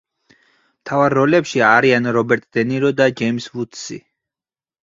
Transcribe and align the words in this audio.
მთავარ 0.85 1.15
როლებში 1.17 1.61
არიან 1.67 2.09
რობერტ 2.17 2.47
დე 2.57 2.65
ნირო 2.71 2.91
და 3.03 3.11
ჯეიმზ 3.21 3.51
ვუდსი. 3.59 4.01